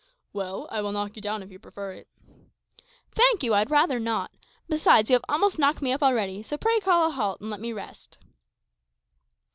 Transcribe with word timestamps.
"Well, 0.33 0.67
I 0.71 0.81
will 0.81 0.93
knock 0.93 1.15
you 1.15 1.21
down 1.21 1.43
if 1.43 1.51
you 1.51 1.59
prefer 1.59 1.91
it." 1.91 2.07
"Thank 3.11 3.43
you; 3.43 3.53
I'd 3.53 3.69
rather 3.69 3.99
not. 3.99 4.31
Besides, 4.67 5.11
you 5.11 5.13
have 5.13 5.25
almost 5.29 5.59
knocked 5.59 5.83
me 5.83 5.93
up 5.93 6.01
already; 6.01 6.41
so 6.41 6.57
pray 6.57 6.79
call 6.79 7.05
a 7.05 7.11
halt 7.11 7.39
and 7.39 7.51
let 7.51 7.59
me 7.61 7.71
rest 7.71 8.17
a 8.19 8.25
bit." 8.25 8.33